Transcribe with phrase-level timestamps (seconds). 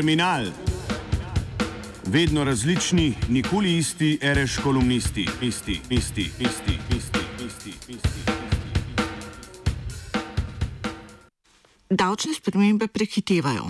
[0.00, 0.46] Terminal.
[2.06, 8.20] Vedno različni, nikoli isti, reš kolumnisti, isti, isti, isti, isti, isti, isti.
[11.90, 13.66] Davčne spremembe prehitevajo.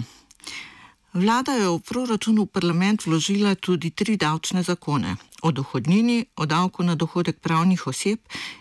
[1.13, 6.83] Vlada je v proračunu v parlament vložila tudi tri davčne zakone: o dohodnini, o davku
[6.83, 8.19] na dohodek pravnih oseb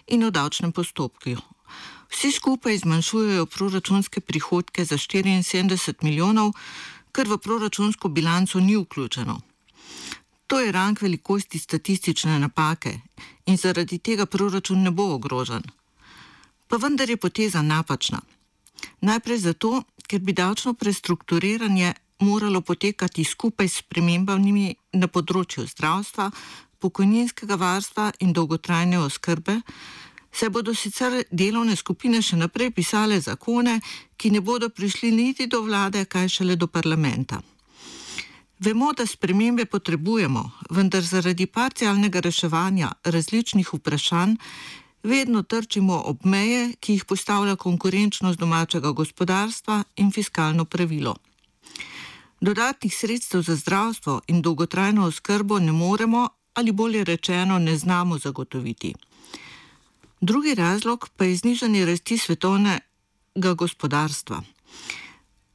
[0.07, 1.37] in o davčnem postopku.
[2.09, 6.53] Vsi skupaj zmanjšujejo proračunske prihodke za 74 milijonov,
[7.19, 9.41] kar v proračunsko bilanco ni vključeno.
[10.47, 12.93] To je rang velikosti statistične napake
[13.45, 15.63] in zaradi tega proračun ne bo ogrožen.
[16.67, 18.21] Pa vendar je poteza napačna.
[19.01, 26.31] Najprej zato, ker bi davčno prestrukturiranje moralo potekati skupaj s premembami na področju zdravstva,
[26.79, 29.59] pokojninskega varstva in dolgotrajne oskrbe,
[30.31, 33.79] se bodo sicer delovne skupine še naprej pisale zakone,
[34.17, 37.41] ki ne bodo prišli niti do vlade, kaj šele do parlamenta.
[38.59, 44.35] Vemo, da spremembe potrebujemo, vendar zaradi parcialnega reševanja različnih vprašanj
[45.03, 51.15] vedno trčimo ob meje, ki jih postavlja konkurenčnost domačega gospodarstva in fiskalno pravilo.
[52.41, 58.93] Dodatnih sredstev za zdravstvo in dolgotrajno oskrbo ne moremo ali bolje rečeno ne znamo zagotoviti.
[60.21, 64.43] Drugi razlog pa je znižanje rasti svetovnega gospodarstva.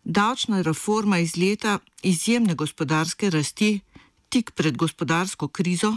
[0.04, 3.80] Davčna reforma iz leta izjemne gospodarske rasti,
[4.28, 5.96] tik pred gospodarsko krizo,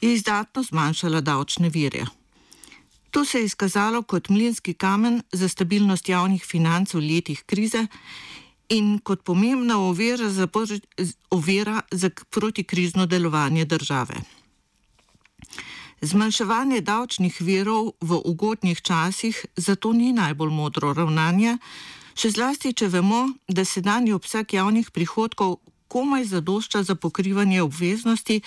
[0.00, 2.06] je izdatno zmanjšala davčne vire.
[3.10, 7.86] To se je izkazalo kot mlinski kamen za stabilnost javnih financ v letih krize
[8.68, 10.48] in kot pomembna ovira za,
[11.30, 14.14] ovira za protikrizno delovanje države.
[15.98, 21.58] Zmanjševanje davčnih virov v ugodnih časih zato ni najbolj modro ravnanje,
[22.14, 25.58] še zlasti, če vemo, da sedanji obseg javnih prihodkov
[25.90, 28.38] komaj zadošča za pokrivanje obveznosti,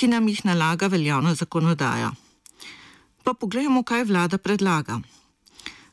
[0.00, 2.08] ki nam jih nalaga veljavna zakonodaja.
[3.20, 5.02] Pa poglejmo, kaj vlada predlaga.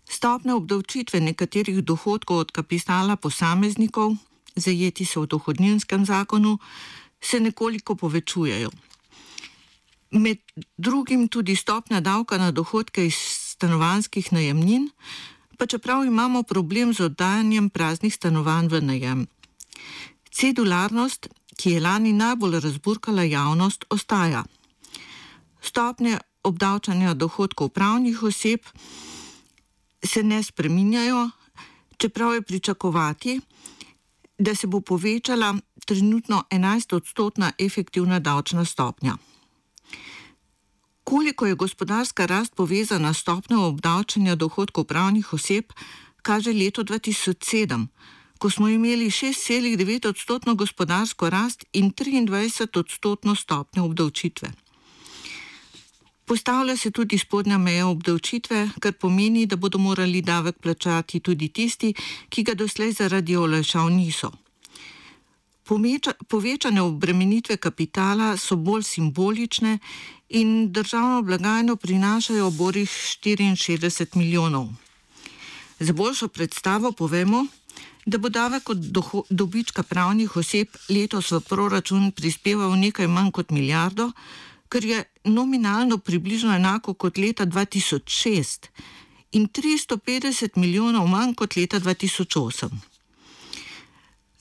[0.08, 4.16] Stopne obdavčitve nekaterih dohodkov od kapitala posameznikov,
[4.56, 6.56] zajeti so v dohodninskem zakonu,
[7.20, 8.72] se nekoliko povečujejo
[10.16, 10.38] med
[10.78, 13.16] drugim tudi stopnja davka na dohodke iz
[13.56, 14.90] stanovanjskih najemnin,
[15.58, 19.28] pa čeprav imamo problem z oddajanjem praznih stanovanj v najem.
[20.32, 24.44] Cedularnost, ki je lani najbolj razburkala javnost, ostaja.
[25.62, 28.60] Stopnje obdavčanja dohodkov pravnih oseb
[30.04, 31.30] se ne spreminjajo,
[31.98, 33.40] čeprav je pričakovati,
[34.38, 35.56] da se bo povečala
[35.86, 39.18] trenutno 11-odstotna efektivna davčna stopnja.
[41.06, 45.66] Koliko je gospodarska rast povezana s stopnjo obdavčanja dohodkov pravnih oseb,
[46.22, 47.88] kaže leto 2007,
[48.38, 54.50] ko smo imeli 6,9 odstotno gospodarsko rast in 23 odstotno stopnjo obdavčitve.
[56.26, 61.94] Postavlja se tudi spodnja meja obdavčitve, kar pomeni, da bodo morali davek plačati tudi tisti,
[62.30, 64.32] ki ga doslej zaradi olajšav niso.
[65.66, 69.80] Pomeča, povečane obremenitve kapitala so bolj simbolične
[70.30, 74.68] in državno blagajno prinašajo borih 64 milijonov.
[75.80, 77.46] Za boljšo predstavo povemo,
[78.06, 78.78] da bo davek od
[79.30, 84.12] dobička pravnih oseb letos v proračun prispeval nekaj manj kot milijardo,
[84.70, 88.68] kar je nominalno približno enako kot leta 2006
[89.32, 92.95] in 350 milijonov manj kot leta 2008.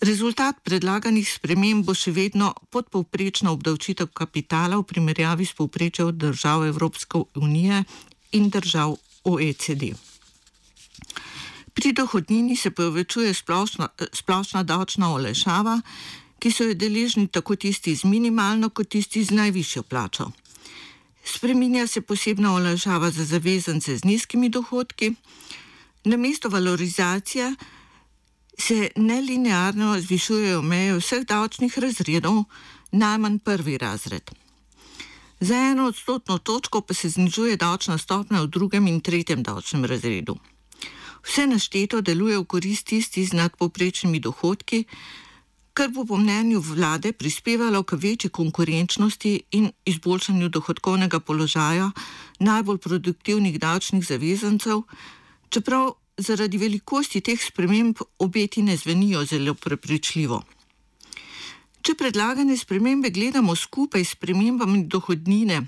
[0.00, 7.22] Rezultat predlaganih sprememb bo še vedno podpovprečna obdavčitev kapitala v primerjavi s povprečjem držav Evropske
[7.38, 7.84] unije
[8.33, 9.94] in držav OECD.
[11.75, 15.81] Pri dohodnini se povečuje splošna, splošna davčna olešava,
[16.38, 20.30] ki so jo deležni tako tisti z minimalno, kot tisti z najvišjo plačo.
[21.24, 25.15] Spreminja se posebna olešava za zavezance z nizkimi dohodki,
[26.04, 27.54] namesto valorizacije
[28.59, 32.45] se nelinearno zvišujejo meje vseh davčnih razredov,
[32.92, 34.30] najmanj prvi razred.
[35.41, 40.36] Za eno odstotno točko pa se znižuje davčna stopnja v drugem in tretjem davčnem razredu.
[41.24, 44.84] Vse našteto deluje v korist tisti z nadpoprečnimi dohodki,
[45.74, 51.91] kar bo po mnenju vlade prispevalo k večji konkurenčnosti in izboljšanju dohodkovnega položaja
[52.39, 54.83] najbolj produktivnih davčnih zavezancev,
[55.48, 60.43] čeprav zaradi velikosti teh sprememb obeti ne zvenijo zelo prepričljivo.
[61.84, 65.66] Če predlagane spremembe gledamo skupaj s spremembami dohodnine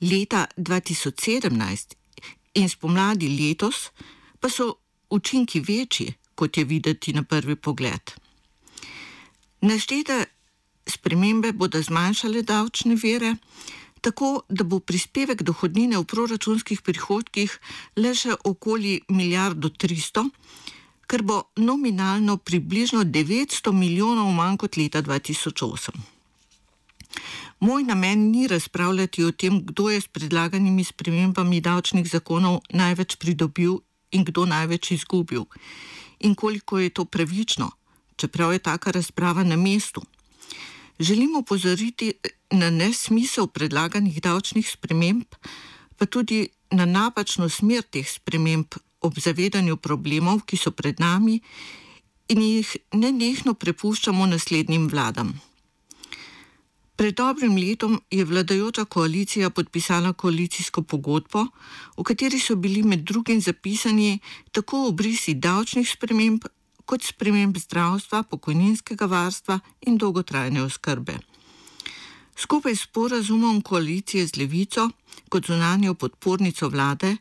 [0.00, 1.96] leta 2017
[2.54, 3.90] in spomladi letos,
[4.40, 4.72] pa so
[5.10, 8.14] učinki večji, kot je videti na prvi pogled.
[9.60, 10.24] Naštete
[10.88, 13.34] spremembe bodo zmanjšale davčne vere,
[14.06, 17.56] tako da bo prispevek dohodnine v proračunskih prihodkih
[17.98, 20.22] le še okoli milijardo 300,
[21.10, 25.98] kar bo nominalno približno 900 milijonov manj kot leta 2008.
[27.66, 33.80] Moj namen ni razpravljati o tem, kdo je s predlaganimi spremembami davčnih zakonov največ pridobil
[34.14, 35.50] in kdo največ izgubil
[36.20, 37.72] in koliko je to pravično,
[38.16, 40.06] čeprav je taka razprava na mestu.
[40.98, 42.12] Želimo pozoriti
[42.50, 45.26] na nesmisel predlaganih davčnih sprememb,
[45.96, 51.40] pa tudi na napačno smer teh sprememb ob zavedanju problemov, ki so pred nami
[52.28, 55.34] in jih nenehno prepuščamo naslednjim vladam.
[56.96, 61.44] Pred dobrim letom je vladajoča koalicija podpisala koalicijsko pogodbo,
[61.96, 64.18] v kateri so bili med drugim zapisani
[64.52, 66.48] tako obrisi davčnih sprememb,
[66.86, 71.18] kot sprememb zdravstva, pokojninskega varstva in dolgotrajne oskrbe.
[72.36, 74.90] Skupaj s porazumom koalicije z levico,
[75.28, 77.16] kot zunanjo podpornico vlade,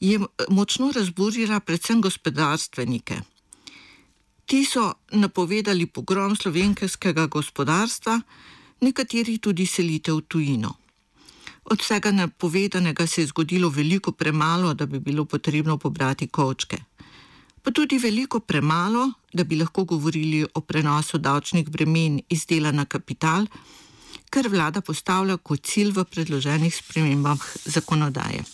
[0.00, 3.20] je močno razburila predvsem gospodarstvenike.
[4.46, 8.20] Ti so napovedali pogrom slovenskega gospodarstva,
[8.80, 10.74] nekateri tudi selitev v tujino.
[11.64, 16.78] Od vsega napovedanega se je zgodilo veliko premalo, da bi bilo potrebno pobrati kočke
[17.62, 22.84] pa tudi veliko premalo, da bi lahko govorili o prenosu davčnih bremen iz dela na
[22.84, 23.46] kapital,
[24.30, 28.44] kar vlada postavlja kot cilj v predloženih spremembah zakonodaje.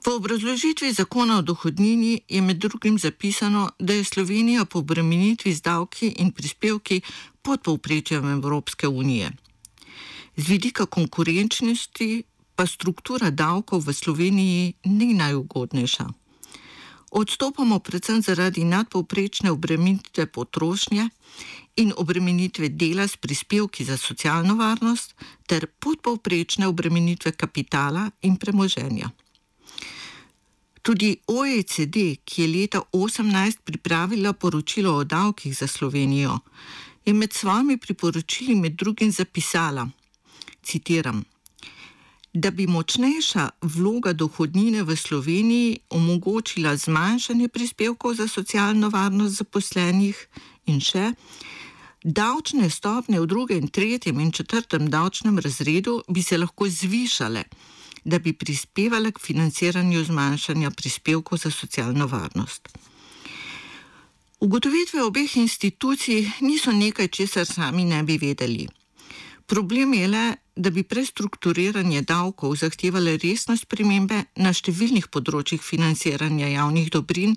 [0.00, 5.60] V obrazložitvi zakona o dohodnini je med drugim zapisano, da je Slovenija po obremenitvi z
[5.60, 7.02] davki in prispevki
[7.42, 9.30] pod povprečjem Evropske unije.
[10.36, 12.22] Z vidika konkurenčnosti
[12.56, 16.06] pa struktura davkov v Sloveniji ni najugodnejša.
[17.10, 21.08] Odstopamo predvsem zaradi nadpovprečne obremenitve potrošnje
[21.76, 25.14] in obremenitve dela s prispevki za socialno varnost
[25.46, 29.10] ter podpovprečne obremenitve kapitala in premoženja.
[30.82, 36.38] Tudi OECD, ki je leta 2018 pripravila poročilo o davkih za Slovenijo,
[37.04, 39.88] je med svojimi priporočili med drugim zapisala:
[40.62, 41.24] citiram,
[42.32, 50.28] da bi močnejša vloga dohodnine v Sloveniji omogočila zmanjšanje prispevkov za socialno varnost zaposlenih
[50.66, 51.12] in še.
[52.04, 57.44] Davčne stopnje v drugem, tretjem in četrtem davčnem razredu bi se lahko zvišale,
[58.04, 62.68] da bi prispevale k financiranju zmanjšanja prispevkov za socialno varnost.
[64.40, 68.68] Ugotovitve obeh institucij niso nekaj, česar sami ne bi vedeli.
[69.46, 76.88] Problem je le, da bi prestrukturiranje davkov zahtevalo resne spremembe na številnih področjih financiranja javnih
[76.94, 77.36] dobrin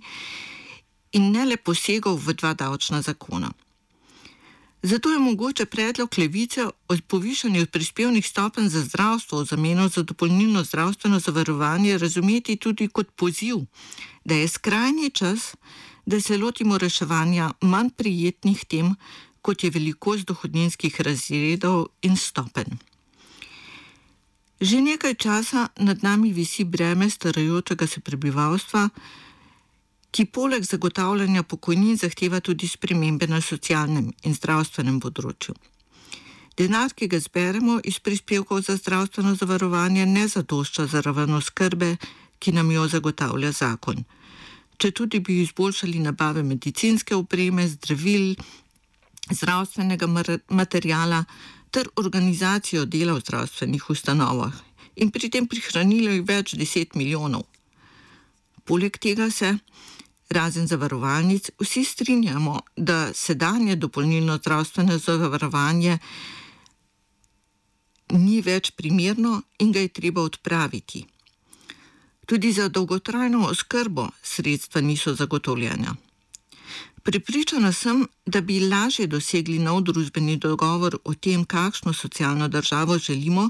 [1.13, 3.51] in ne le posegov v dva davčna zakona.
[4.83, 10.63] Zato je mogoče predlog levice o povišanju prispevnih stopenj za zdravstvo v zameno za dopolnilno
[10.63, 13.55] zdravstveno zavarovanje razumeti tudi kot poziv,
[14.25, 15.55] da je skrajni čas,
[16.05, 18.95] da se lotimo reševanja manj prijetnih tem,
[19.41, 22.75] kot je velikost dohodninskih razredov in stopenj.
[24.61, 28.89] Že nekaj časa nad nami visi breme starajočega se prebivalstva,
[30.13, 35.55] ki poleg zagotavljanja pokojnin zahteva tudi spremembe na socialnem in zdravstvenem področju.
[36.53, 41.95] Denar, ki ga zberemo iz prispevkov za zdravstveno zavarovanje, ne zadošča za raven oskrbe,
[42.37, 44.03] ki nam jo zagotavlja zakon.
[44.77, 48.35] Če tudi bi izboljšali nabave medicinske opreme, zdravil,
[49.31, 50.09] zdravstvenega
[50.49, 51.23] materijala,
[51.73, 54.53] ter organizacijo dela v zdravstvenih ustanovah
[55.01, 57.47] in pri tem prihranili več deset milijonov.
[58.63, 59.55] Poleg tega se,
[60.33, 65.97] razen zavarovalnic, vsi strinjamo, da sedanje dopolnilno zdravstveno zavarovanje
[68.13, 71.05] ni več primerno in ga je treba odpraviti.
[72.25, 75.95] Tudi za dolgotrajno oskrbo sredstva niso zagotovljena.
[77.03, 83.49] Pripričana sem, da bi lažje dosegli nov družbeni dogovor o tem, kakšno socialno državo želimo,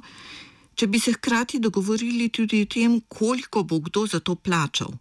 [0.76, 4.94] če bi se hkrati dogovorili tudi o tem, koliko bo kdo za to plačal.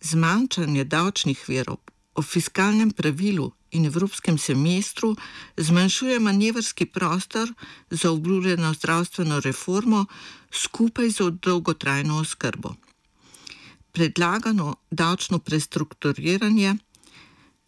[0.00, 1.78] Zmanjšanje davčnih verov
[2.14, 5.16] o fiskalnem pravilu in evropskem semestru
[5.56, 7.52] zmanjšuje manevrski prostor
[7.90, 10.06] za obljubljeno zdravstveno reformo
[10.50, 12.74] skupaj z dolgotrajno oskrbo.
[13.92, 16.76] Predlagano davčno prestrukturiranje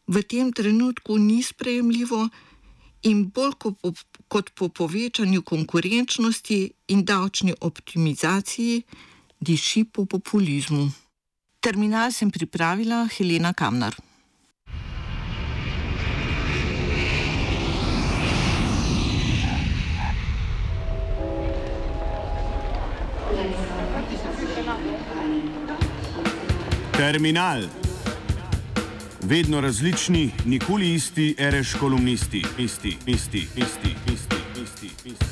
[0.06, 2.28] v tem trenutku ni sprejemljivo
[3.02, 3.52] in bolj
[4.28, 8.82] kot po povečanju konkurenčnosti in davčni optimizaciji
[9.40, 10.90] diši po populizmu.
[11.61, 13.93] Terminal sem pripravila Helena Kamnar.
[26.97, 27.69] Terminal.
[29.23, 34.90] Vedno različni, nikoli isti, ereš kolumnisti, isti, isti, isti, isti, isti, isti.
[35.05, 35.29] isti.